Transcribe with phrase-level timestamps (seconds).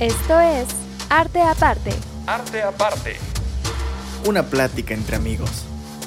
[0.00, 0.66] Esto es
[1.10, 1.90] Arte Aparte.
[2.26, 3.16] Arte aparte,
[4.26, 5.66] Una plática entre amigos.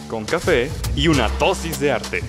[0.10, 2.22] con café y una dosis de arte.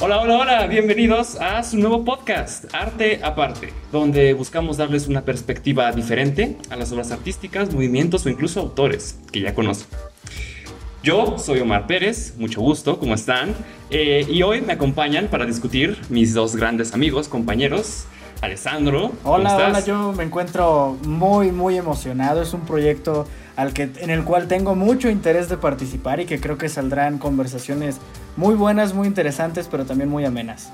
[0.00, 5.92] Hola, hola, hola, bienvenidos a su nuevo podcast, Arte Aparte, donde buscamos darles una perspectiva
[5.92, 9.86] diferente a las obras artísticas, movimientos o incluso autores que ya conocen.
[11.08, 13.54] Yo soy Omar Pérez, mucho gusto, ¿cómo están?
[13.88, 18.04] Eh, y hoy me acompañan para discutir mis dos grandes amigos, compañeros,
[18.42, 19.12] Alessandro.
[19.22, 19.68] ¿cómo Hola, estás?
[19.70, 22.42] hola, yo me encuentro muy, muy emocionado.
[22.42, 26.40] Es un proyecto al que, en el cual tengo mucho interés de participar y que
[26.40, 27.96] creo que saldrán conversaciones
[28.36, 30.70] muy buenas, muy interesantes, pero también muy amenas.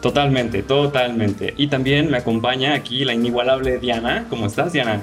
[0.00, 1.54] Totalmente, totalmente.
[1.56, 4.26] Y también me acompaña aquí la inigualable Diana.
[4.28, 5.02] ¿Cómo estás, Diana?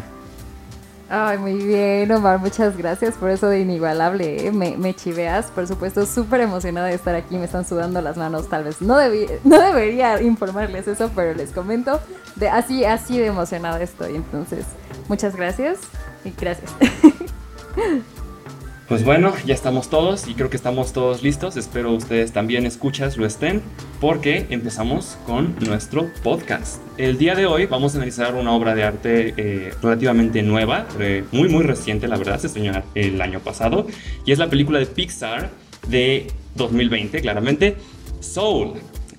[1.16, 4.52] Ay, muy bien, Omar, muchas gracias por eso de inigualable, ¿eh?
[4.52, 8.64] me, chiveas, por supuesto, súper emocionada de estar aquí, me están sudando las manos, tal
[8.64, 12.00] vez no, debí- no debería informarles eso, pero les comento,
[12.36, 14.66] de así, así de emocionada estoy, entonces,
[15.08, 15.78] muchas gracias
[16.25, 16.72] y gracias.
[18.88, 21.56] Pues bueno, ya estamos todos y creo que estamos todos listos.
[21.56, 23.62] Espero ustedes también escuchas lo estén
[24.02, 26.81] porque empezamos con nuestro podcast.
[26.98, 30.86] El día de hoy vamos a analizar una obra de arte eh, relativamente nueva,
[31.31, 33.88] muy muy reciente, la verdad, se estrenó el año pasado
[34.25, 35.50] y es la película de Pixar
[35.88, 37.78] de 2020, claramente,
[38.20, 38.73] Soul.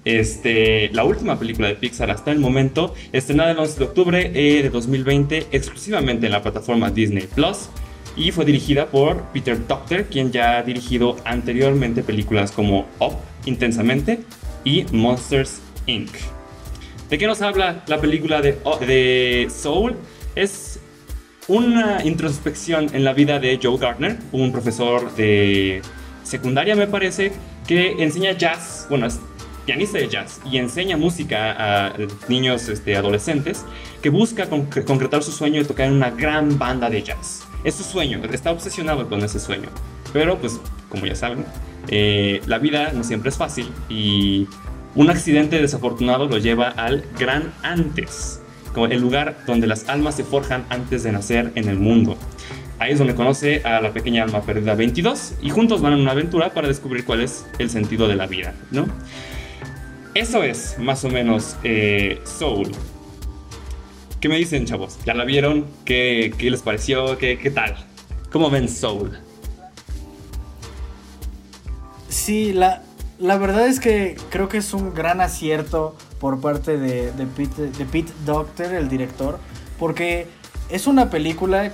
[0.04, 4.62] Este, la última película de Pixar hasta el momento, estrenada el 11 de octubre eh,
[4.62, 7.70] de 2020 exclusivamente en la plataforma Disney Plus
[8.16, 14.20] y fue dirigida por Peter Docter, quien ya ha dirigido anteriormente películas como Up, Intensamente
[14.64, 16.10] y Monsters Inc.
[17.10, 19.96] ¿De qué nos habla la película de, de Soul?
[20.34, 20.80] Es
[21.48, 25.82] una introspección en la vida de Joe Gardner, un profesor de
[26.22, 27.32] secundaria me parece,
[27.66, 29.06] que enseña jazz, bueno,
[29.64, 31.54] pianista de jazz y enseña música
[31.88, 31.92] a
[32.28, 33.64] niños este, adolescentes
[34.02, 37.44] que busca con- concretar su sueño de tocar en una gran banda de jazz.
[37.64, 39.68] Es su sueño, está obsesionado con ese sueño.
[40.12, 41.44] Pero pues, como ya saben,
[41.88, 44.46] eh, la vida no siempre es fácil y
[44.94, 48.40] un accidente desafortunado lo lleva al gran antes,
[48.74, 52.16] como el lugar donde las almas se forjan antes de nacer en el mundo.
[52.78, 56.10] Ahí es donde conoce a la pequeña alma perdida 22 y juntos van en una
[56.10, 58.86] aventura para descubrir cuál es el sentido de la vida, ¿no?
[60.14, 62.70] Eso es más o menos eh, Soul.
[64.20, 64.98] ¿Qué me dicen, chavos?
[65.04, 65.66] ¿Ya la vieron?
[65.84, 67.18] ¿Qué, qué les pareció?
[67.18, 67.74] ¿Qué, ¿Qué tal?
[68.30, 69.18] ¿Cómo ven Soul?
[72.08, 72.82] Sí, la,
[73.18, 77.84] la verdad es que creo que es un gran acierto por parte de, Pete, de
[77.84, 79.38] Pete Docter, el director,
[79.78, 80.26] porque
[80.70, 81.70] es una película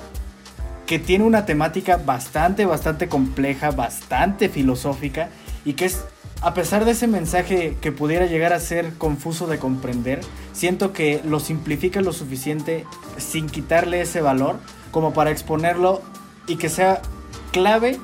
[0.86, 5.28] que tiene una temática bastante, bastante compleja, bastante filosófica
[5.64, 6.04] y que es,
[6.42, 10.20] a pesar de ese mensaje que pudiera llegar a ser confuso de comprender,
[10.52, 12.86] siento que lo simplifica lo suficiente
[13.18, 14.58] sin quitarle ese valor
[14.90, 16.02] como para exponerlo
[16.46, 17.02] y que sea
[17.52, 17.98] clave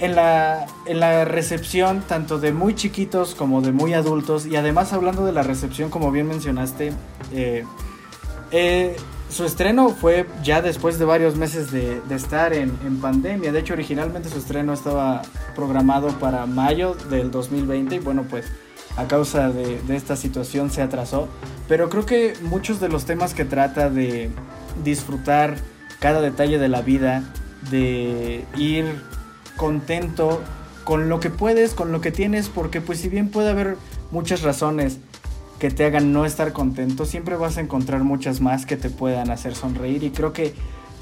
[0.00, 4.46] en la, en la recepción tanto de muy chiquitos como de muy adultos.
[4.46, 6.92] Y además hablando de la recepción como bien mencionaste
[7.32, 7.64] eh,
[8.50, 8.96] eh,
[9.30, 13.52] su estreno fue ya después de varios meses de, estar en, en pandemia.
[13.52, 15.22] De hecho originalmente su estreno estaba
[15.54, 18.46] programado para mayo del 2020 y bueno pues
[18.96, 21.28] a causa de, de esta situación se atrasó.
[21.68, 24.30] Pero creo que muchos de los temas que trata de
[24.82, 25.56] disfrutar
[26.00, 27.22] cada detalle de la vida
[27.70, 28.86] de ir
[29.56, 30.40] contento
[30.84, 33.76] con lo que puedes, con lo que tienes, porque pues si bien puede haber
[34.10, 34.98] muchas razones
[35.58, 39.30] que te hagan no estar contento, siempre vas a encontrar muchas más que te puedan
[39.30, 40.54] hacer sonreír y creo que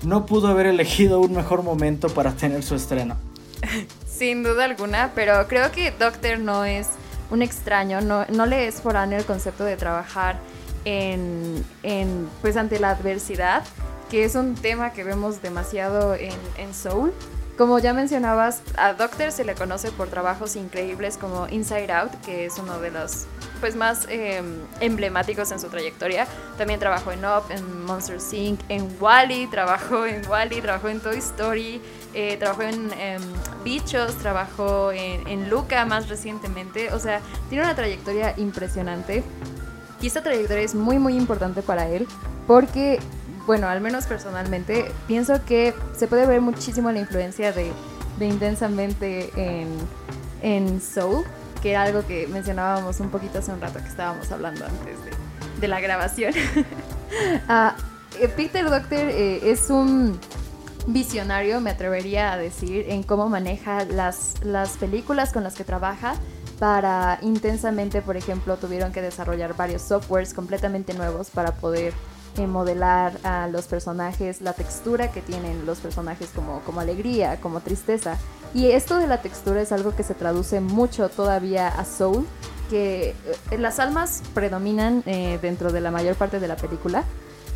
[0.02, 3.16] no pudo haber elegido un mejor momento para tener su estreno.
[4.06, 6.88] Sin duda alguna, pero creo que Doctor no es
[7.30, 10.38] un extraño, no, no le es foráneo el concepto de trabajar
[10.84, 13.64] en, en, pues ante la adversidad,
[14.10, 17.12] que es un tema que vemos demasiado en, en Soul.
[17.58, 22.46] Como ya mencionabas, a Doctor se le conoce por trabajos increíbles como Inside Out, que
[22.46, 23.26] es uno de los
[23.60, 24.42] pues, más eh,
[24.80, 26.26] emblemáticos en su trayectoria.
[26.58, 31.18] También trabajó en Up, en Monster Inc., en Wally, trabajó en Wally, trabajó en Toy
[31.18, 31.80] Story,
[32.14, 33.22] eh, trabajó en em,
[33.64, 36.92] Bichos, trabajó en, en Luca más recientemente.
[36.92, 39.22] O sea, tiene una trayectoria impresionante.
[40.00, 42.06] Y esta trayectoria es muy, muy importante para él
[42.46, 43.00] porque
[43.46, 47.70] bueno, al menos personalmente, pienso que se puede ver muchísimo la influencia de,
[48.18, 49.68] de intensamente en,
[50.42, 51.24] en Soul,
[51.56, 54.98] que era algo que mencionábamos un poquito hace un rato que estábamos hablando antes
[55.60, 56.32] de, la grabación.
[57.48, 57.76] Ah,
[58.20, 60.18] eh, Peter Doctor eh, es un
[60.88, 66.16] visionario, me atrevería a decir, en cómo maneja las, las películas con las que trabaja
[66.58, 71.92] para intensamente, por ejemplo, tuvieron que desarrollar varios softwares completamente nuevos para poder
[72.36, 77.60] eh, modelar a los personajes, la textura que tienen los personajes como, como alegría, como
[77.60, 78.18] tristeza.
[78.54, 82.26] Y esto de la textura es algo que se traduce mucho todavía a Soul,
[82.70, 83.14] que
[83.50, 87.04] eh, las almas predominan eh, dentro de la mayor parte de la película.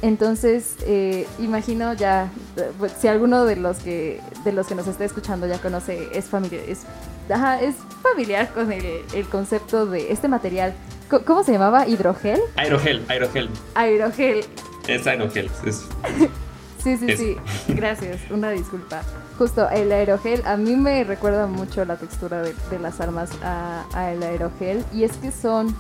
[0.03, 2.31] Entonces, eh, imagino ya,
[2.79, 6.25] pues, si alguno de los que de los que nos está escuchando ya conoce, es
[6.25, 6.81] familiar, es,
[7.29, 10.75] ajá, es familiar con el, el concepto de este material.
[11.27, 11.87] ¿Cómo se llamaba?
[11.87, 12.41] ¿Hidrogel?
[12.57, 13.51] Aerogel, aerogel.
[13.75, 14.45] Aerogel.
[14.91, 15.51] Es aerogel.
[15.65, 15.87] Es,
[16.83, 17.37] Sí, sí, sí.
[17.69, 18.19] Gracias.
[18.31, 19.03] Una disculpa.
[19.37, 23.85] Justo, el aerogel, a mí me recuerda mucho la textura de, de las armas a,
[23.93, 24.83] a el aerogel.
[24.93, 25.77] Y es que son,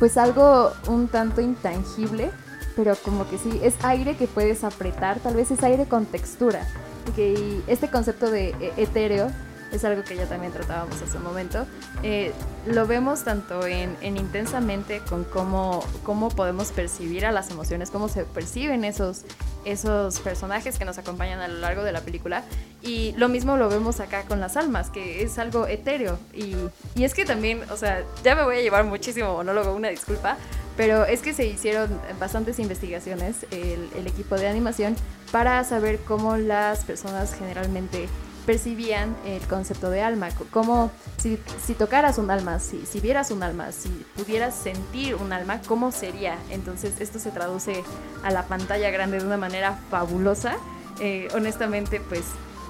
[0.00, 2.30] pues, algo un tanto intangible,
[2.74, 6.66] pero como que sí, es aire que puedes apretar, tal vez es aire con textura.
[7.08, 9.30] Y que y este concepto de eh, etéreo
[9.72, 11.66] es algo que ya también tratábamos hace un momento.
[12.02, 12.32] Eh,
[12.66, 18.08] lo vemos tanto en, en intensamente con cómo, cómo podemos percibir a las emociones, cómo
[18.08, 19.22] se perciben esos,
[19.64, 22.44] esos personajes que nos acompañan a lo largo de la película.
[22.82, 26.18] Y lo mismo lo vemos acá con las almas, que es algo etéreo.
[26.32, 26.54] Y,
[26.94, 30.36] y es que también, o sea, ya me voy a llevar muchísimo monólogo, una disculpa,
[30.76, 34.94] pero es que se hicieron bastantes investigaciones, el, el equipo de animación,
[35.32, 38.08] para saber cómo las personas generalmente
[38.48, 43.30] percibían el concepto de alma, c- cómo si, si tocaras un alma, si, si vieras
[43.30, 46.38] un alma, si pudieras sentir un alma, ¿cómo sería?
[46.48, 47.84] Entonces esto se traduce
[48.24, 50.56] a la pantalla grande de una manera fabulosa.
[50.98, 52.22] Eh, honestamente, pues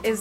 [0.02, 0.18] es,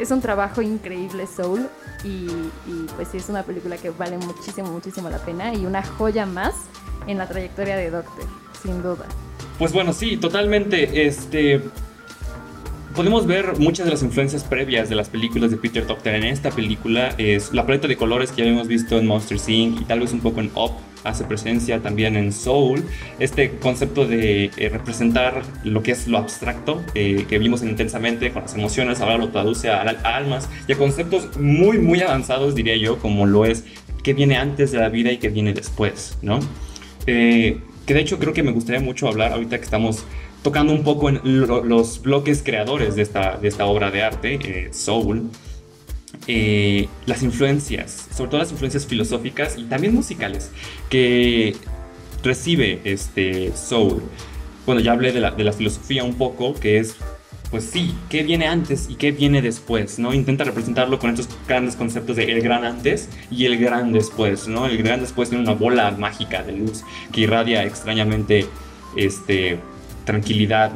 [0.00, 1.68] es un trabajo increíble Soul
[2.02, 2.26] y,
[2.66, 6.26] y, pues sí es una película que vale muchísimo, muchísimo la pena y una joya
[6.26, 6.54] más
[7.06, 8.24] en la trayectoria de Doctor,
[8.60, 9.06] sin duda.
[9.56, 11.06] Pues bueno, sí, totalmente.
[11.06, 11.62] Este.
[12.96, 16.50] Podemos ver muchas de las influencias previas de las películas de Peter Doctor en esta
[16.50, 17.14] película.
[17.18, 19.82] Es la paleta de colores que ya habíamos visto en Monster Inc.
[19.82, 20.70] y tal vez un poco en Up.
[21.04, 22.82] Hace presencia también en Soul.
[23.18, 28.42] Este concepto de eh, representar lo que es lo abstracto eh, que vimos intensamente con
[28.42, 32.78] las emociones, ahora lo traduce a, a almas y a conceptos muy, muy avanzados, diría
[32.78, 33.64] yo, como lo es
[34.02, 36.40] qué viene antes de la vida y qué viene después, ¿no?
[37.06, 40.04] Eh, que de hecho creo que me gustaría mucho hablar ahorita que estamos
[40.46, 44.38] tocando un poco en lo- los bloques creadores de esta, de esta obra de arte,
[44.44, 45.28] eh, Soul,
[46.28, 50.52] eh, las influencias, sobre todo las influencias filosóficas y también musicales
[50.88, 51.56] que
[52.22, 54.02] recibe este Soul.
[54.66, 56.94] Bueno, ya hablé de la, de la filosofía un poco, que es,
[57.50, 60.14] pues sí, qué viene antes y qué viene después, ¿no?
[60.14, 64.66] Intenta representarlo con estos grandes conceptos de el gran antes y el gran después, ¿no?
[64.66, 68.46] El gran después tiene una bola mágica de luz que irradia extrañamente,
[68.96, 69.58] este,
[70.06, 70.72] tranquilidad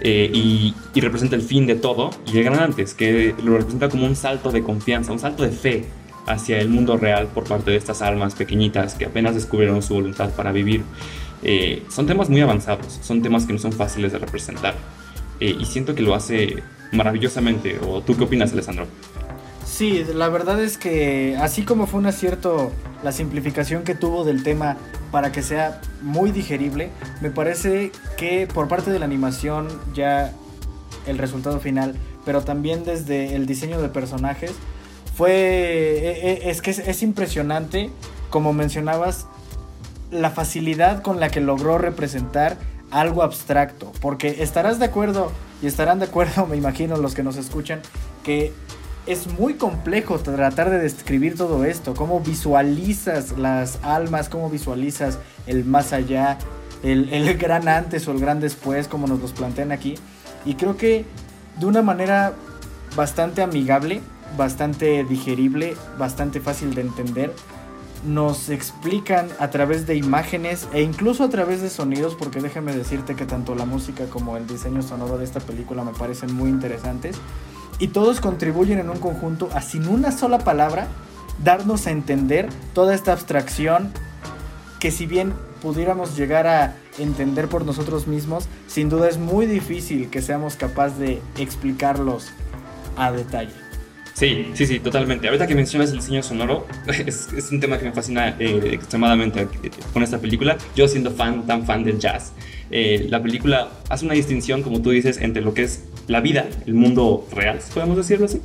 [0.00, 4.06] eh, y, representa el fin de todo, y el gran antes, que lo representa como
[4.06, 5.86] un salto de confianza, un salto de fe
[6.26, 10.30] hacia el mundo real por parte de estas almas pequeñitas que apenas descubrieron su voluntad
[10.30, 10.82] para vivir.
[11.42, 14.74] Eh, son temas muy avanzados, son temas que no son fáciles de representar,
[15.40, 16.62] eh, y siento que lo hace
[16.92, 17.78] maravillosamente.
[17.86, 18.86] ¿O tú qué opinas, Alessandro?
[19.74, 22.70] Sí, la verdad es que así como fue un acierto
[23.02, 24.76] la simplificación que tuvo del tema
[25.10, 26.90] para que sea muy digerible,
[27.20, 30.30] me parece que por parte de la animación ya
[31.08, 34.52] el resultado final, pero también desde el diseño de personajes,
[35.16, 37.90] fue e- e- es que es, es impresionante,
[38.30, 39.26] como mencionabas,
[40.12, 42.58] la facilidad con la que logró representar
[42.92, 47.36] algo abstracto, porque estarás de acuerdo y estarán de acuerdo, me imagino, los que nos
[47.36, 47.80] escuchan,
[48.22, 48.52] que
[49.06, 55.64] es muy complejo tratar de describir todo esto, cómo visualizas las almas, cómo visualizas el
[55.64, 56.38] más allá,
[56.82, 59.94] el, el gran antes o el gran después, como nos los plantean aquí.
[60.44, 61.04] Y creo que
[61.58, 62.32] de una manera
[62.96, 64.00] bastante amigable,
[64.36, 67.32] bastante digerible, bastante fácil de entender,
[68.06, 73.14] nos explican a través de imágenes e incluso a través de sonidos, porque déjame decirte
[73.14, 77.16] que tanto la música como el diseño sonoro de esta película me parecen muy interesantes.
[77.78, 80.86] Y todos contribuyen en un conjunto a sin una sola palabra
[81.42, 83.92] darnos a entender toda esta abstracción
[84.78, 90.10] que si bien pudiéramos llegar a entender por nosotros mismos, sin duda es muy difícil
[90.10, 92.30] que seamos capaces de explicarlos
[92.96, 93.64] a detalle.
[94.14, 95.26] Sí, sí, sí, totalmente.
[95.26, 99.48] Ahorita que mencionas el diseño sonoro, es, es un tema que me fascina eh, extremadamente
[99.92, 100.56] con esta película.
[100.76, 102.32] Yo siendo fan, tan fan del jazz,
[102.70, 106.46] eh, la película hace una distinción, como tú dices, entre lo que es la vida,
[106.66, 108.40] el mundo real, podemos decirlo así,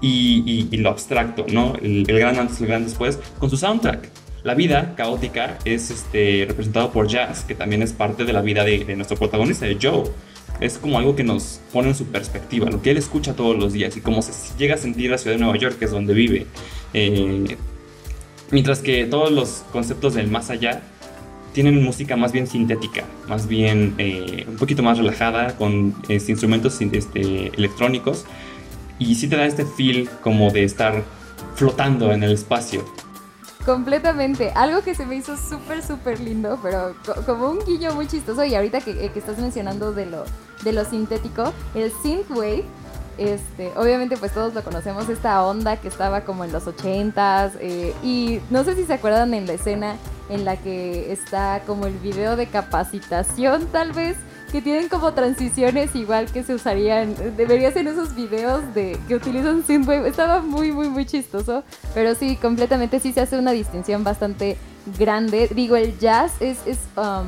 [0.00, 1.74] y, y- lo abstracto, ¿no?
[1.82, 4.08] El, el gran antes, el gran después, con su soundtrack.
[4.42, 8.64] La vida caótica es este, representado por jazz, que también es parte de la vida
[8.64, 10.04] de, de nuestro protagonista, de Joe
[10.60, 13.72] es como algo que nos pone en su perspectiva, lo que él escucha todos los
[13.72, 16.14] días y cómo se llega a sentir la ciudad de Nueva York, que es donde
[16.14, 16.46] vive.
[16.94, 17.56] Eh,
[18.50, 20.82] Mientras que todos los conceptos del más allá
[21.52, 26.80] tienen música más bien sintética, más bien eh, un poquito más relajada, con este, instrumentos
[26.80, 28.24] este, electrónicos.
[28.98, 31.02] Y sí te da este feel como de estar
[31.54, 32.84] flotando en el espacio.
[33.64, 34.50] Completamente.
[34.54, 36.94] Algo que se me hizo súper, súper lindo, pero
[37.26, 38.44] como un guiño muy chistoso.
[38.44, 40.24] Y ahorita que, que, estás mencionando de lo,
[40.64, 42.64] de lo sintético, el synthwave,
[43.18, 47.52] este, obviamente pues todos lo conocemos, esta onda que estaba como en los 80s.
[47.60, 49.96] Eh, y no sé si se acuerdan en la escena
[50.32, 54.16] en la que está como el video de capacitación tal vez
[54.52, 59.64] que tienen como transiciones igual que se usarían, debería ser esos videos de que utilizan
[59.64, 64.58] synthwave, estaba muy muy muy chistoso, pero sí, completamente sí se hace una distinción bastante
[64.98, 65.48] grande.
[65.54, 67.26] Digo, el jazz es, es um,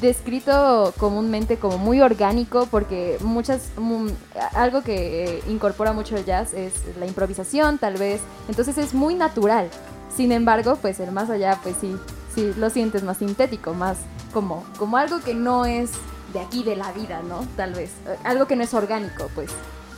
[0.00, 4.06] descrito comúnmente como muy orgánico porque muchas mm,
[4.54, 9.68] algo que incorpora mucho el jazz es la improvisación tal vez, entonces es muy natural.
[10.14, 11.96] Sin embargo, pues el más allá, pues sí,
[12.34, 13.98] sí lo sientes más sintético, más
[14.32, 15.92] como, como algo que no es
[16.32, 17.46] de aquí, de la vida, ¿no?
[17.56, 17.92] Tal vez.
[18.24, 19.50] Algo que no es orgánico, pues.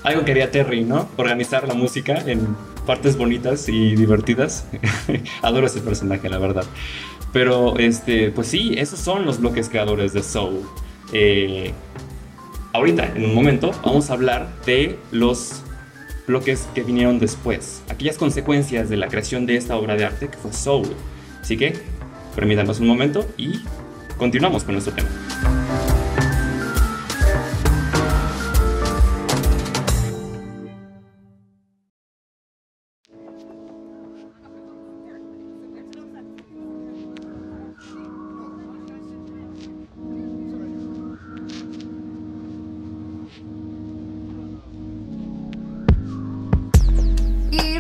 [0.02, 1.08] Algo que haría Terry, ¿no?
[1.16, 4.66] Organizar la música en partes bonitas y divertidas.
[5.42, 6.64] Adoro ese personaje, la verdad.
[7.32, 10.60] Pero, este, pues sí, esos son los bloques creadores de Soul.
[11.12, 11.72] Eh,
[12.72, 15.62] ahorita, en un momento, vamos a hablar de los
[16.26, 17.82] bloques que vinieron después.
[17.88, 20.88] Aquellas consecuencias de la creación de esta obra de arte que fue Soul.
[21.40, 21.74] Así que,
[22.36, 23.60] permítanos un momento y
[24.18, 25.08] continuamos con nuestro tema.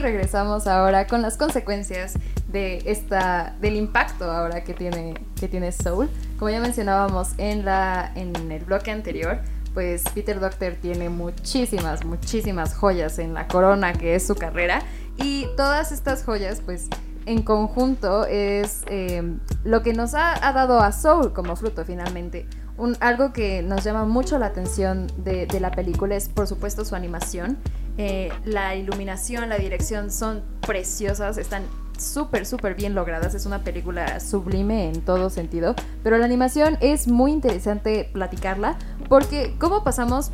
[0.06, 2.14] regresamos ahora con las consecuencias
[2.56, 6.08] del impacto ahora que tiene, que tiene Soul.
[6.38, 9.38] Como ya mencionábamos en, la, en el bloque anterior,
[9.74, 14.80] pues Peter Doctor tiene muchísimas, muchísimas joyas en la corona que es su carrera.
[15.16, 16.88] Y todas estas joyas, pues
[17.26, 19.22] en conjunto es eh,
[19.64, 22.46] lo que nos ha, dado a Soul como fruto finalmente.
[22.78, 26.84] Un, algo que nos llama mucho la atención de, de la película es por supuesto
[26.84, 27.56] su animación
[27.98, 31.62] eh, la iluminación, la dirección son preciosas, están
[31.98, 33.34] súper, súper bien logradas.
[33.34, 35.74] Es una película sublime en todo sentido.
[36.02, 38.76] Pero la animación es muy interesante platicarla
[39.08, 40.30] porque ¿cómo pasamos?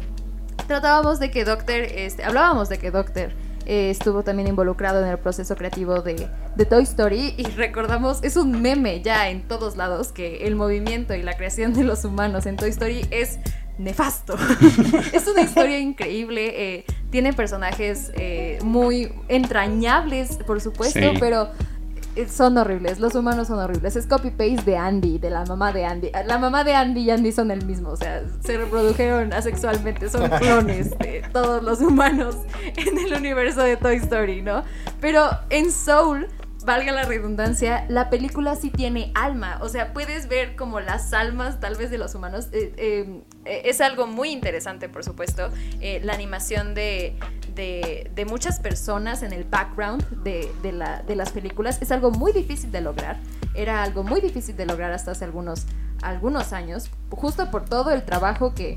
[0.67, 3.33] Tratábamos de que Doctor, este, hablábamos de que Doctor
[3.67, 8.37] eh, estuvo también involucrado en el proceso creativo de, de, Toy Story y recordamos, es
[8.37, 12.47] un meme ya en todos lados que el movimiento y la creación de los humanos
[12.47, 13.39] en Toy Story es
[13.79, 14.37] nefasto.
[15.13, 16.53] es una historia increíble.
[16.55, 21.51] Eh, tiene personajes eh, muy entrañables, por supuesto, pero
[22.17, 22.99] eh, son horribles.
[23.01, 23.97] Los humanos son horribles.
[23.97, 26.11] Es copy-paste de Andy, de la mamá de Andy.
[26.25, 27.91] La mamá de Andy y Andy son el mismo.
[27.91, 30.09] O sea, se reprodujeron asexualmente.
[30.09, 32.35] Son clones de todos los humanos
[32.77, 34.65] en el universo de Toy Story, ¿no?
[34.99, 36.29] Pero en Soul
[36.65, 39.59] valga la redundancia, la película sí tiene alma.
[39.63, 42.49] O sea, puedes ver como las almas tal vez de los humanos.
[42.53, 45.51] Eh, eh, eh, es algo muy interesante, por supuesto.
[46.03, 47.17] la animación de,
[47.55, 52.81] de, muchas personas en el background de, de, las películas es algo muy difícil de
[52.81, 53.19] lograr.
[53.55, 55.67] Era algo muy difícil de lograr hasta hace algunos,
[56.03, 58.77] algunos años, justo por todo el trabajo que,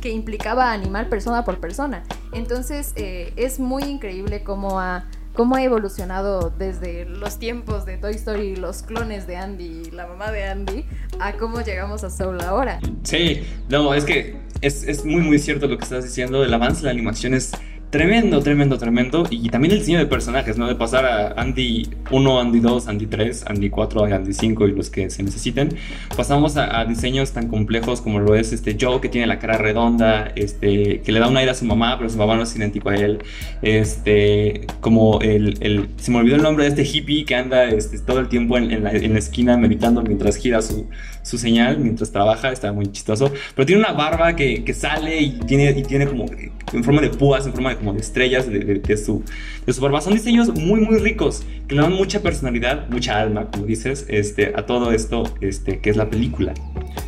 [0.00, 2.04] que implicaba animar persona por persona.
[2.32, 5.04] Entonces es muy increíble cómo ha
[5.38, 10.32] cómo ha evolucionado desde los tiempos de Toy Story, los clones de Andy la mamá
[10.32, 10.84] de Andy,
[11.20, 12.80] a cómo llegamos a Soul ahora.
[13.04, 16.42] Sí, no, es que es, es muy, muy cierto lo que estás diciendo.
[16.42, 17.52] El avance de la animación es
[17.90, 19.26] Tremendo, tremendo, tremendo.
[19.30, 20.68] Y también el diseño de personajes, ¿no?
[20.68, 24.90] De pasar a Andy 1, Andy 2, Andy 3, Andy 4, Andy 5 y los
[24.90, 25.70] que se necesiten.
[26.14, 30.30] Pasamos a, diseños tan complejos como lo es este Joe, que tiene la cara redonda,
[30.36, 32.90] este, que le da un aire a su mamá, pero su mamá no es idéntico
[32.90, 33.20] a él.
[33.62, 38.20] Este, como el, se me olvidó el nombre de este hippie que anda este, todo
[38.20, 40.88] el tiempo en, en, la, esquina meditando mientras gira su,
[41.22, 43.32] su, señal, mientras trabaja, está muy chistoso.
[43.54, 46.26] Pero tiene una barba que, que sale y tiene, y tiene como
[46.72, 49.22] en forma de púas, en forma de como de estrellas de, su,
[49.66, 50.00] de su barba.
[50.00, 54.52] Son diseños muy, muy ricos, que le dan mucha personalidad, mucha alma, como dices, este,
[54.54, 56.54] a todo esto este, que es la película.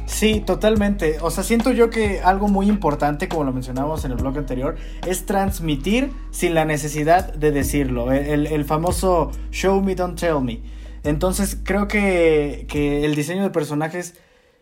[0.06, 1.16] Sí, totalmente.
[1.20, 4.76] O sea, siento yo que algo muy importante, como lo mencionamos en el blog anterior,
[5.06, 8.12] es transmitir sin la necesidad de decirlo.
[8.12, 10.60] El, el famoso show me, don't tell me.
[11.04, 14.14] Entonces creo que, que el diseño de personajes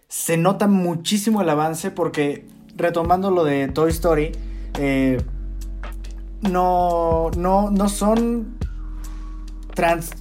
[0.08, 4.32] se nota muchísimo el avance porque retomando lo de Toy Story,
[4.78, 5.20] eh,
[6.42, 8.57] no, no, no son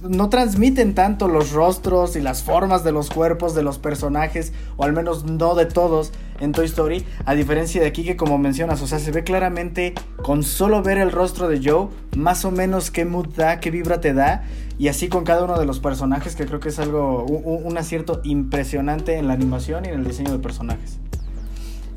[0.02, 4.84] no transmiten tanto los rostros y las formas de los cuerpos de los personajes, o
[4.84, 8.80] al menos no de todos en Toy Story, a diferencia de aquí que como mencionas,
[8.82, 12.90] o sea, se ve claramente con solo ver el rostro de Joe, más o menos
[12.90, 14.44] qué mood da, qué vibra te da,
[14.78, 18.20] y así con cada uno de los personajes, que creo que es algo, un, acierto
[18.22, 20.98] impresionante en la animación y en el diseño de personajes.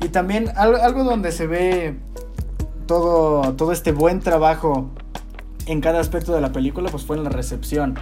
[0.00, 1.96] Y también algo donde se ve
[2.86, 4.90] todo, todo este buen trabajo
[5.66, 7.96] en cada aspecto de la película, pues fue en la recepción.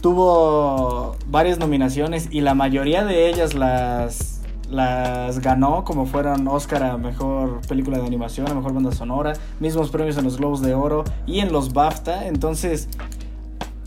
[0.00, 6.98] Tuvo varias nominaciones y la mayoría de ellas las, las ganó, como fueron Oscar a
[6.98, 11.04] Mejor Película de Animación, a Mejor Banda Sonora, mismos premios en los Globos de Oro
[11.26, 12.26] y en los BAFTA.
[12.26, 12.88] Entonces,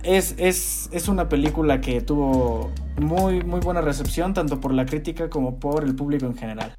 [0.04, 5.30] es, es, es una película que tuvo muy, muy buena recepción, tanto por la crítica
[5.30, 6.74] como por el público en general.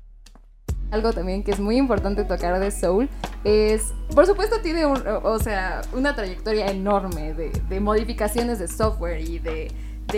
[0.90, 3.08] Algo también que es muy importante tocar de Soul
[3.44, 9.70] es, por supuesto tiene o sea, una trayectoria enorme de, modificaciones de software y de,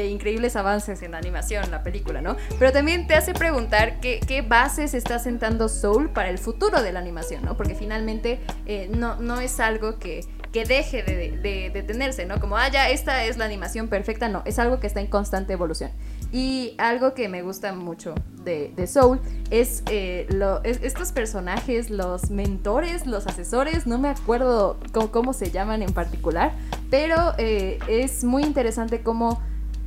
[0.09, 2.37] increíbles avances en animación, la película, ¿no?
[2.61, 6.93] Pero también te hace preguntar qué, qué bases está sentando Soul para el futuro de
[6.93, 7.57] la animación, ¿no?
[7.57, 12.41] Porque finalmente eh, no, no es algo que que deje de, detenerse, ¿no?
[12.41, 15.53] Como, ah, ya, esta es la animación perfecta, no, es algo que está en constante
[15.53, 15.91] evolución.
[16.33, 19.21] Y algo que me gusta mucho de, Soul
[19.51, 20.29] es, eh,
[20.65, 24.79] estos personajes, los mentores, los asesores, no me acuerdo
[25.11, 26.53] cómo, se llaman en particular,
[26.89, 29.41] pero eh, es muy interesante cómo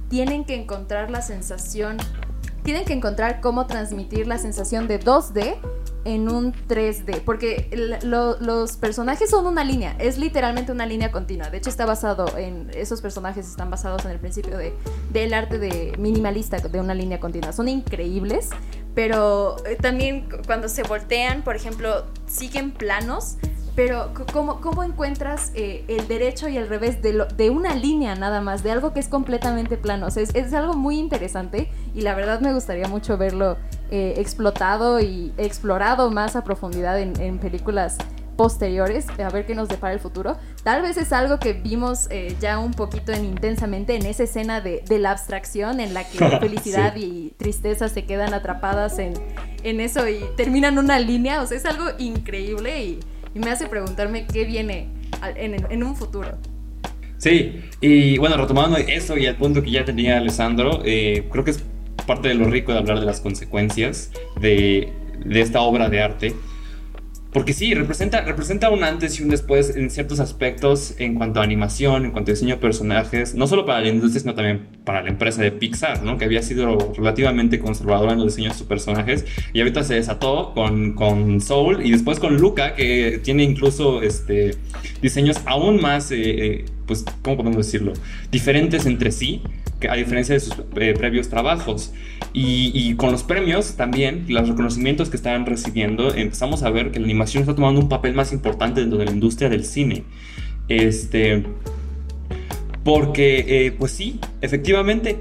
[0.09, 1.97] tienen que encontrar la sensación,
[2.63, 5.55] tienen que encontrar cómo transmitir la sensación de 2D
[6.05, 7.69] en un 3D, porque
[8.01, 11.49] los personajes son una línea, es literalmente una línea continua.
[11.49, 14.73] De hecho, está basado en, esos personajes están basados en el principio de,
[15.11, 17.53] del arte de minimalista de una línea continua.
[17.53, 18.49] Son increíbles,
[18.95, 23.37] pero eh, también cuando se voltean, por ejemplo, siguen planos,
[23.75, 28.39] pero ¿cómo, cómo encuentras eh, el derecho y el revés de, de, una línea nada
[28.39, 30.07] más, de algo que es completamente plano?
[30.07, 33.57] Es, es algo muy interesante y la verdad me gustaría mucho verlo
[33.95, 37.99] eh, explotado y explorado más a profundidad en, películas
[38.35, 40.35] posteriores, a ver qué nos depara el futuro.
[40.63, 44.61] Tal vez es algo que vimos eh, ya un poquito en intensamente en esa escena
[44.61, 49.13] de, la abstracción en la que felicidad y tristeza se quedan atrapadas en,
[49.61, 51.43] en, eso y terminan una línea.
[51.43, 52.99] O sea, es algo increíble y,
[53.35, 54.89] me hace preguntarme qué viene
[55.35, 56.39] en, un futuro.
[57.19, 61.51] Sí, y bueno, retomando eso y el punto que ya tenía Alessandro, eh, creo que
[61.51, 61.63] es
[62.03, 64.91] parte de lo rico de hablar de las consecuencias de,
[65.25, 66.35] de esta obra de arte.
[67.33, 71.43] Porque sí, representa, representa un antes y un después en ciertos aspectos en cuanto a
[71.43, 75.01] animación, en cuanto a diseño de personajes, no solo para la industria, sino también para
[75.01, 76.19] la empresa de Pixar, ¿no?
[76.19, 80.53] que había sido relativamente conservadora en los diseños de sus personajes y ahorita se desató
[80.53, 84.55] con, con Soul y después con Luca, que tiene incluso este,
[85.01, 87.93] diseños aún más, eh, eh, pues, ¿cómo podemos decirlo?
[88.29, 89.41] Diferentes entre sí
[89.89, 91.93] a diferencia de sus eh, previos trabajos.
[92.35, 97.05] Y, con los premios también, los reconocimientos que estaban recibiendo, empezamos a ver que la
[97.05, 100.03] animación está tomando un papel más importante dentro de la industria del cine.
[100.67, 101.43] Este,
[102.83, 105.19] porque, eh, pues sí, efectivamente,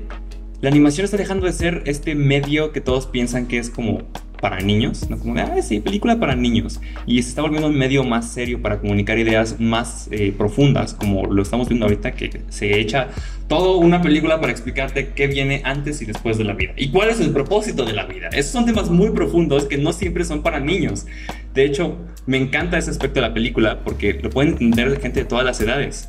[0.62, 4.02] la animación está dejando de ser este medio que todos piensan que es como
[4.42, 5.20] para niños, ¿no?
[5.20, 6.80] Como de, ah, sí, película para niños.
[7.06, 11.26] Y se está volviendo un medio más serio para comunicar ideas más eh, profundas, como
[11.26, 13.06] lo estamos viendo ahorita, que se echa
[13.46, 16.72] todo una película para explicarte qué viene antes y después de la vida.
[16.76, 18.30] Y cuál es el propósito de la vida.
[18.32, 21.06] Esos son temas muy profundos que no siempre son para niños.
[21.54, 25.26] De hecho, me encanta ese aspecto de la película porque lo pueden entender gente de
[25.26, 26.08] todas las edades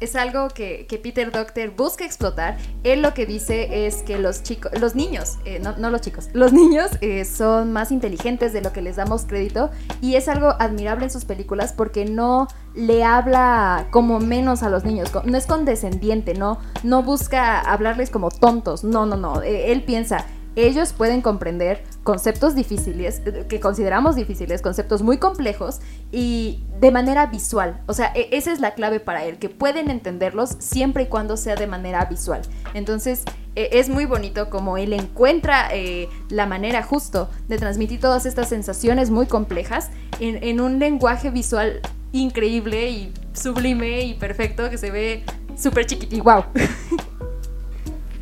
[0.00, 2.56] es algo que, Peter Doctor busca explotar.
[2.84, 6.52] Él lo que dice es que los chicos, los niños, eh, no, los chicos, los
[6.60, 11.04] niños eh, son más inteligentes de lo que les damos crédito y es algo admirable
[11.04, 16.34] en sus películas porque no le habla como menos a los niños, no es condescendiente,
[16.34, 21.82] no, no busca hablarles como tontos, no, no, no, eh, él piensa, ellos pueden comprender
[22.02, 27.80] conceptos difíciles, eh, que consideramos difíciles, conceptos muy complejos y de manera visual.
[27.86, 31.36] O sea, e-, esa es la clave para él, que pueden entenderlos siempre y cuando
[31.36, 32.42] sea de manera visual.
[32.74, 38.26] Entonces, e-, es muy bonito como él encuentra eh, la manera justo de transmitir todas
[38.26, 41.80] estas sensaciones muy complejas en, un lenguaje visual
[42.12, 45.24] increíble y sublime y perfecto que se ve
[45.56, 46.24] súper chiquitito.
[46.24, 46.44] ¡Wow!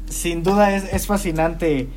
[0.06, 1.88] Sin duda es, es fascinante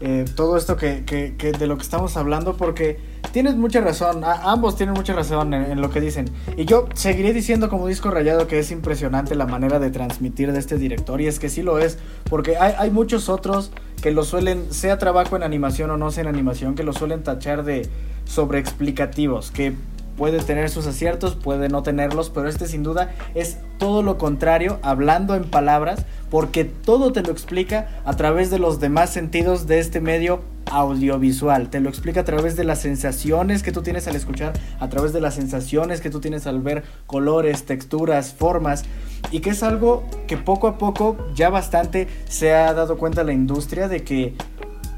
[0.00, 2.98] eh, todo esto que, de lo que estamos hablando porque
[3.32, 6.30] tienes mucha razón, ambos tienen mucha razón en, lo que dicen.
[6.56, 10.58] Y yo seguiré diciendo como disco rayado que es impresionante la manera de transmitir de
[10.58, 11.98] este director y es que sí lo es,
[12.30, 16.22] porque hay, hay muchos otros que lo suelen, sea trabajo en animación o no sea
[16.22, 17.86] en animación, que lo suelen tachar de
[18.24, 19.74] sobreexplicativos, que
[20.20, 24.78] puede tener sus aciertos, puede no tenerlos, pero este sin duda es todo lo contrario,
[24.82, 29.78] hablando en palabras, porque todo te lo explica a través de los demás sentidos de
[29.78, 31.70] este medio audiovisual.
[31.70, 35.14] Te lo explica a través de las sensaciones que tú tienes al escuchar, a través
[35.14, 38.84] de las sensaciones que tú tienes al ver colores, texturas, formas,
[39.30, 43.32] y que es algo que poco a poco ya bastante se ha dado cuenta la
[43.32, 44.34] industria de que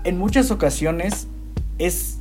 [0.02, 1.28] en muchas ocasiones
[1.78, 2.18] es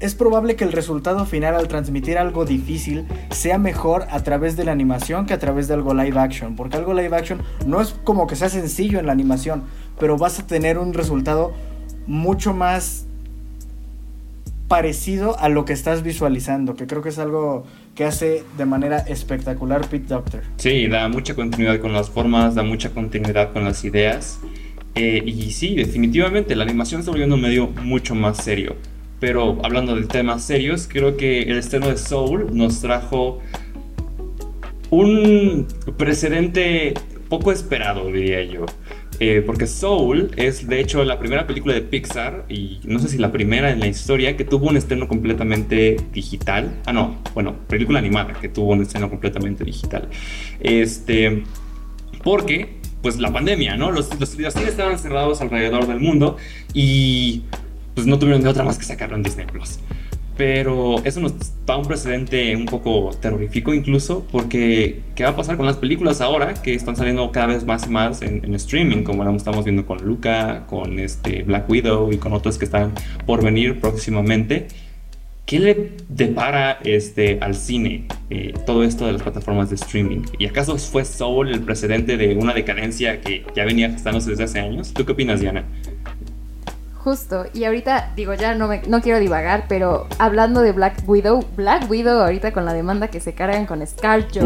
[0.00, 4.64] es probable que el resultado final al transmitir algo difícil sea mejor a través de
[4.64, 6.56] la animación que a través de algo live action.
[6.56, 9.64] Porque algo live action no es como que sea sencillo en la animación,
[9.98, 11.52] pero vas a tener un resultado
[12.06, 13.06] mucho más
[14.68, 18.98] parecido a lo que estás visualizando, que creo que es algo que hace de manera
[18.98, 20.42] espectacular Pete Doctor.
[20.56, 24.40] Sí, da mucha continuidad con las formas, da mucha continuidad con las ideas.
[24.94, 28.76] Eh, y sí, definitivamente la animación está volviendo un medio mucho más serio.
[29.18, 33.40] Pero hablando de temas serios, creo que el estreno de Soul nos trajo
[34.90, 36.94] un precedente
[37.28, 38.66] poco esperado, diría yo.
[39.18, 43.16] Eh, porque Soul es de hecho la primera película de Pixar y no sé si
[43.16, 46.70] la primera en la historia que tuvo un estreno completamente digital.
[46.84, 50.08] Ah, no, bueno, película animada que tuvo un estreno completamente digital.
[50.60, 51.44] Este,
[52.22, 53.90] porque, pues la pandemia, ¿no?
[53.90, 56.36] Los, los, cines estaban cerrados alrededor del mundo
[56.74, 57.44] y
[57.96, 59.80] pues no tuvieron de otra más que sacarlo en Disney Plus.
[60.36, 61.32] Pero eso nos
[61.64, 66.20] da un precedente un poco terrorífico incluso, porque ¿qué va a pasar con las películas
[66.20, 69.86] ahora que están saliendo cada vez más y más en, streaming, como lo estamos viendo
[69.86, 72.92] con Luca, con este Black Widow y con otros que están
[73.24, 74.68] por venir próximamente?
[75.46, 80.22] ¿Qué le depara este, al cine eh, todo esto de las plataformas de streaming?
[80.38, 84.60] ¿Y acaso fue Soul el precedente de una decadencia que ya venía gestándose desde hace
[84.60, 84.92] años?
[84.92, 85.64] ¿Tú qué opinas, Diana?
[87.06, 91.44] Justo, y ahorita digo, ya no, me, no quiero divagar, pero hablando de Black Widow,
[91.54, 94.40] Black Widow ahorita con la demanda que se cargan con Scarjo,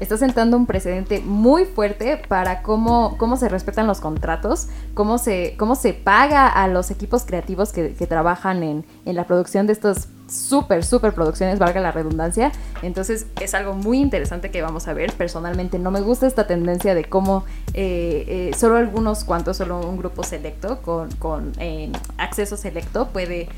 [0.00, 5.54] está sentando un precedente muy fuerte para cómo, cómo se respetan los contratos, cómo se,
[5.56, 9.74] cómo se paga a los equipos creativos que, que trabajan en, en la producción de
[9.74, 12.52] estos súper, súper producciones, valga la redundancia.
[12.82, 15.12] Entonces es algo muy interesante que vamos a ver.
[15.12, 19.96] Personalmente no me gusta esta tendencia de cómo eh, eh, solo algunos cuantos, solo un
[19.96, 23.48] grupo selecto con, con eh, acceso selecto puede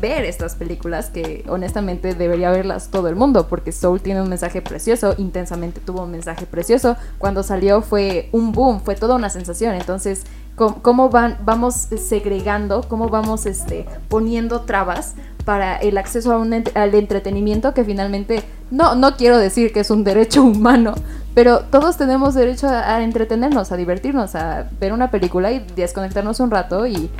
[0.00, 4.62] ver estas películas que honestamente debería verlas todo el mundo porque Soul tiene un mensaje
[4.62, 6.96] precioso, intensamente tuvo un mensaje precioso.
[7.18, 9.74] Cuando salió fue un boom, fue toda una sensación.
[9.74, 10.24] Entonces
[10.56, 15.14] cómo, van, vamos segregando, cómo vamos este, poniendo trabas
[15.44, 19.90] para el acceso a un, al entretenimiento que finalmente, no, no quiero decir que es
[19.90, 20.94] un derecho humano,
[21.34, 26.50] pero todos tenemos derecho a, entretenernos, a divertirnos, a ver una película y desconectarnos un
[26.50, 27.10] rato y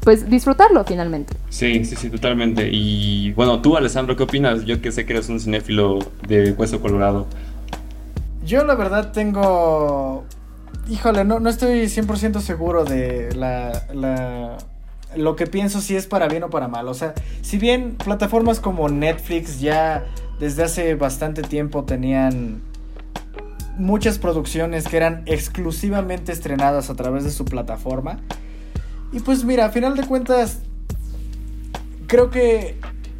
[0.00, 1.34] pues disfrutarlo finalmente.
[1.48, 2.68] Sí, sí, sí, totalmente.
[2.70, 4.64] Y bueno, tú, Alessandro, ¿qué opinas?
[4.64, 7.26] Yo que sé que eres un cinéfilo de hueso colorado.
[8.44, 10.24] Yo la verdad tengo...
[10.88, 14.56] Híjole, no, no estoy 100% seguro de la, la
[15.16, 16.88] lo que pienso si es para bien o para mal.
[16.88, 20.04] O sea, si bien plataformas como Netflix ya
[20.38, 22.62] desde hace bastante tiempo tenían
[23.78, 28.20] muchas producciones que eran exclusivamente estrenadas a través de su plataforma.
[29.12, 30.60] Y pues mira, a final de cuentas,
[32.06, 32.78] creo que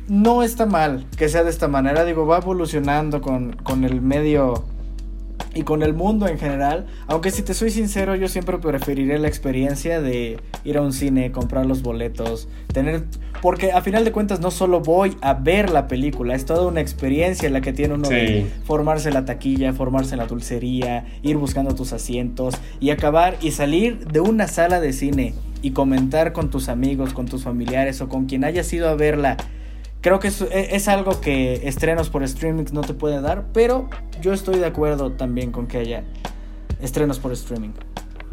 [0.08, 2.04] no está mal que sea de esta manera.
[2.04, 4.64] Digo, va evolucionando con, con el medio
[5.56, 6.86] y con el mundo en general.
[7.06, 11.32] Aunque si te soy sincero, yo siempre preferiré la experiencia de ir a un cine,
[11.32, 13.04] comprar los boletos, tener...
[13.40, 16.80] Porque a final de cuentas no solo voy a ver la película, es toda una
[16.82, 21.36] experiencia en la que tiene uno de formarse la taquilla, formarse en la dulcería, ir
[21.38, 26.50] buscando tus asientos y acabar y salir de una sala de cine y comentar con
[26.50, 29.36] tus amigos, con tus familiares o con quien hayas ido a verla
[30.06, 33.90] Creo que e, es, algo que estrenos por streaming no te pueden dar, pero
[34.22, 36.04] yo estoy de acuerdo también con que haya
[36.80, 37.70] estrenos por streaming.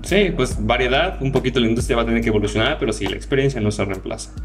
[0.04, 3.16] Sí, pues variedad, un poquito la industria va a tener que evolucionar, pero sí, la
[3.16, 4.36] experiencia no se reemplaza.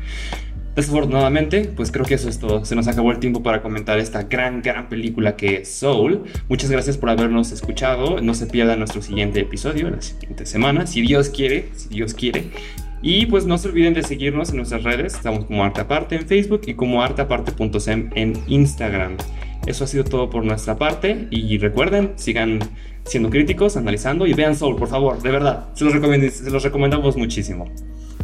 [0.74, 2.64] Desafortunadamente, pues creo que eso es todo.
[2.64, 6.24] Se nos acabó el tiempo para comentar esta gran, gran película que es Soul.
[6.48, 8.22] Muchas gracias por habernos escuchado.
[8.22, 12.44] No se pierda nuestro siguiente episodio la siguiente semana, si Dios quiere, si Dios quiere.
[13.02, 15.14] Y pues no se olviden de seguirnos en nuestras redes.
[15.14, 19.16] Estamos como Arte Aparte en Facebook y como arteaparte.sem en Instagram.
[19.66, 21.28] Eso ha sido todo por nuestra parte.
[21.30, 22.60] Y recuerden, sigan
[23.04, 25.68] siendo críticos, analizando y vean Soul, por favor, de verdad.
[25.74, 27.66] Se los, se los recomendamos muchísimo.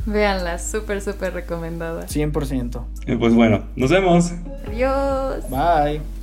[0.06, 2.06] Veanla, súper, súper recomendada.
[2.06, 2.84] 100%.
[3.18, 4.32] Pues bueno, nos vemos.
[4.66, 5.44] Adiós.
[5.48, 6.13] Bye.